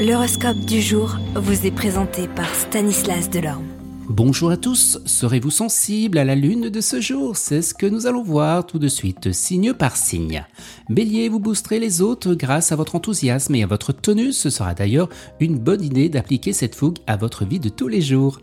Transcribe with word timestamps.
L'horoscope 0.00 0.60
du 0.60 0.80
jour 0.80 1.18
vous 1.34 1.66
est 1.66 1.70
présenté 1.70 2.26
par 2.26 2.48
Stanislas 2.54 3.28
Delorme. 3.28 3.66
Bonjour 4.08 4.50
à 4.50 4.56
tous, 4.56 4.98
serez-vous 5.04 5.50
sensible 5.50 6.16
à 6.16 6.24
la 6.24 6.34
lune 6.34 6.70
de 6.70 6.80
ce 6.80 7.02
jour? 7.02 7.36
C'est 7.36 7.60
ce 7.60 7.74
que 7.74 7.84
nous 7.84 8.06
allons 8.06 8.22
voir 8.22 8.64
tout 8.64 8.78
de 8.78 8.88
suite, 8.88 9.32
signe 9.32 9.74
par 9.74 9.98
signe. 9.98 10.46
Bélier, 10.88 11.28
vous 11.28 11.38
boosterez 11.38 11.78
les 11.78 12.00
autres 12.00 12.32
grâce 12.32 12.72
à 12.72 12.76
votre 12.76 12.96
enthousiasme 12.96 13.54
et 13.56 13.62
à 13.62 13.66
votre 13.66 13.92
tenue, 13.92 14.32
ce 14.32 14.48
sera 14.48 14.72
d'ailleurs 14.72 15.10
une 15.38 15.58
bonne 15.58 15.84
idée 15.84 16.08
d'appliquer 16.08 16.54
cette 16.54 16.76
fougue 16.76 16.96
à 17.06 17.18
votre 17.18 17.44
vie 17.44 17.60
de 17.60 17.68
tous 17.68 17.88
les 17.88 18.00
jours. 18.00 18.40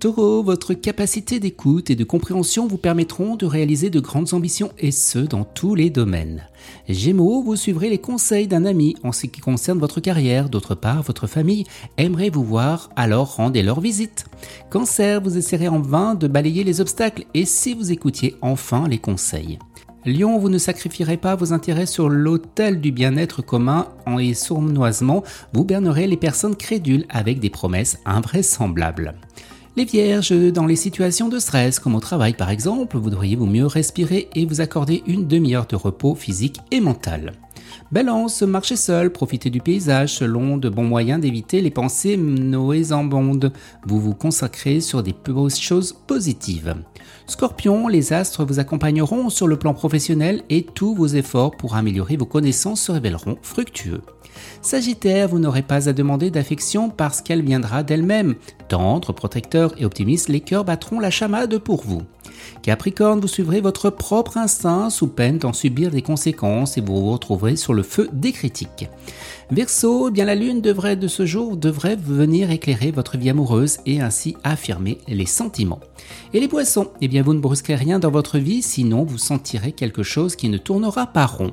Taureau, 0.00 0.42
votre 0.42 0.72
capacité 0.72 1.40
d'écoute 1.40 1.90
et 1.90 1.94
de 1.94 2.04
compréhension 2.04 2.66
vous 2.66 2.78
permettront 2.78 3.36
de 3.36 3.44
réaliser 3.44 3.90
de 3.90 4.00
grandes 4.00 4.32
ambitions 4.32 4.72
et 4.78 4.92
ce 4.92 5.18
dans 5.18 5.44
tous 5.44 5.74
les 5.74 5.90
domaines. 5.90 6.46
Gémeaux, 6.88 7.42
vous 7.42 7.54
suivrez 7.54 7.90
les 7.90 7.98
conseils 7.98 8.48
d'un 8.48 8.64
ami 8.64 8.96
en 9.04 9.12
ce 9.12 9.26
qui 9.26 9.42
concerne 9.42 9.78
votre 9.78 10.00
carrière. 10.00 10.48
D'autre 10.48 10.74
part, 10.74 11.02
votre 11.02 11.26
famille 11.26 11.64
aimerait 11.98 12.30
vous 12.30 12.42
voir, 12.42 12.88
alors 12.96 13.36
rendez 13.36 13.62
leur 13.62 13.82
visite. 13.82 14.24
Cancer, 14.70 15.20
vous 15.20 15.36
essaierez 15.36 15.68
en 15.68 15.80
vain 15.80 16.14
de 16.14 16.28
balayer 16.28 16.64
les 16.64 16.80
obstacles 16.80 17.26
et 17.34 17.44
si 17.44 17.74
vous 17.74 17.92
écoutiez 17.92 18.36
enfin 18.40 18.88
les 18.88 18.98
conseils. 18.98 19.58
Lion, 20.06 20.38
vous 20.38 20.48
ne 20.48 20.56
sacrifierez 20.56 21.18
pas 21.18 21.34
vos 21.34 21.52
intérêts 21.52 21.84
sur 21.84 22.08
l'autel 22.08 22.80
du 22.80 22.90
bien-être 22.90 23.42
commun 23.42 23.88
et 24.18 24.32
sournoisement, 24.32 25.22
vous 25.52 25.66
bernerez 25.66 26.06
les 26.06 26.16
personnes 26.16 26.56
crédules 26.56 27.04
avec 27.10 27.38
des 27.38 27.50
promesses 27.50 27.98
invraisemblables. 28.06 29.14
Les 29.80 29.86
vierges, 29.86 30.32
dans 30.52 30.66
les 30.66 30.76
situations 30.76 31.30
de 31.30 31.38
stress 31.38 31.78
comme 31.78 31.94
au 31.94 32.00
travail 32.00 32.34
par 32.34 32.50
exemple, 32.50 32.98
vous 32.98 33.08
devriez 33.08 33.34
vous 33.34 33.46
mieux 33.46 33.64
respirer 33.64 34.28
et 34.34 34.44
vous 34.44 34.60
accorder 34.60 35.02
une 35.06 35.26
demi-heure 35.26 35.64
de 35.64 35.74
repos 35.74 36.14
physique 36.14 36.60
et 36.70 36.80
mental. 36.80 37.32
Balance, 37.92 38.42
marchez 38.42 38.76
seul, 38.76 39.10
profitez 39.10 39.50
du 39.50 39.60
paysage 39.60 40.14
selon 40.14 40.56
de 40.56 40.68
bons 40.68 40.84
moyens 40.84 41.20
d'éviter 41.20 41.60
les 41.60 41.72
pensées 41.72 42.16
noésembondes. 42.16 43.52
Vous 43.84 43.98
vous 43.98 44.14
consacrez 44.14 44.80
sur 44.80 45.02
des 45.02 45.12
choses 45.58 45.92
positives. 46.06 46.76
Scorpion, 47.26 47.88
les 47.88 48.12
astres 48.12 48.44
vous 48.44 48.60
accompagneront 48.60 49.28
sur 49.28 49.48
le 49.48 49.58
plan 49.58 49.74
professionnel 49.74 50.44
et 50.50 50.62
tous 50.62 50.94
vos 50.94 51.08
efforts 51.08 51.56
pour 51.56 51.74
améliorer 51.74 52.16
vos 52.16 52.26
connaissances 52.26 52.82
se 52.82 52.92
révéleront 52.92 53.38
fructueux. 53.42 54.02
Sagittaire, 54.62 55.26
vous 55.26 55.40
n'aurez 55.40 55.62
pas 55.62 55.88
à 55.88 55.92
demander 55.92 56.30
d'affection 56.30 56.90
parce 56.90 57.20
qu'elle 57.20 57.42
viendra 57.42 57.82
d'elle-même. 57.82 58.36
Tendre, 58.68 59.12
protecteur 59.12 59.74
et 59.78 59.84
optimiste, 59.84 60.28
les 60.28 60.40
cœurs 60.40 60.64
battront 60.64 61.00
la 61.00 61.10
chamade 61.10 61.58
pour 61.58 61.82
vous. 61.82 62.02
Capricorne, 62.62 63.20
vous 63.20 63.28
suivrez 63.28 63.60
votre 63.60 63.90
propre 63.90 64.36
instinct 64.36 64.90
sous 64.90 65.06
peine 65.06 65.38
d'en 65.38 65.52
subir 65.52 65.90
des 65.90 66.02
conséquences 66.02 66.76
et 66.76 66.80
vous 66.80 67.00
vous 67.00 67.12
retrouverez 67.12 67.56
sur 67.56 67.72
le 67.72 67.82
feu 67.82 68.08
des 68.12 68.32
critiques. 68.32 68.88
Verseau, 69.50 70.08
eh 70.08 70.10
bien 70.10 70.24
la 70.24 70.34
lune 70.34 70.60
devrait 70.60 70.96
de 70.96 71.08
ce 71.08 71.26
jour 71.26 71.56
devrait 71.56 71.96
venir 71.96 72.50
éclairer 72.50 72.90
votre 72.90 73.16
vie 73.16 73.30
amoureuse 73.30 73.78
et 73.86 74.00
ainsi 74.00 74.36
affirmer 74.44 74.98
les 75.08 75.26
sentiments. 75.26 75.80
Et 76.34 76.40
les 76.40 76.48
poissons, 76.48 76.88
eh 77.00 77.08
bien 77.08 77.22
vous 77.22 77.34
ne 77.34 77.40
brusquerez 77.40 77.76
rien 77.76 77.98
dans 77.98 78.10
votre 78.10 78.38
vie, 78.38 78.62
sinon 78.62 79.04
vous 79.04 79.18
sentirez 79.18 79.72
quelque 79.72 80.02
chose 80.02 80.36
qui 80.36 80.48
ne 80.48 80.58
tournera 80.58 81.06
pas 81.06 81.26
rond. 81.26 81.52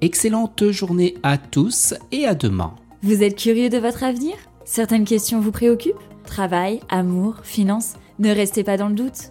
Excellente 0.00 0.70
journée 0.70 1.14
à 1.22 1.38
tous 1.38 1.94
et 2.10 2.24
à 2.26 2.34
demain. 2.34 2.74
Vous 3.02 3.22
êtes 3.22 3.36
curieux 3.36 3.68
de 3.68 3.78
votre 3.78 4.02
avenir? 4.02 4.34
Certaines 4.64 5.04
questions 5.04 5.40
vous 5.40 5.52
préoccupent? 5.52 5.94
Travail, 6.24 6.80
amour, 6.88 7.36
finances? 7.42 7.94
Ne 8.18 8.34
restez 8.34 8.64
pas 8.64 8.76
dans 8.76 8.88
le 8.88 8.94
doute. 8.94 9.30